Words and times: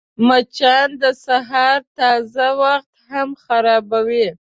مچان 0.27 0.87
د 1.01 1.03
سهار 1.25 1.79
تازه 1.97 2.47
وخت 2.61 2.93
هم 3.09 3.29
خرابوي 3.43 4.27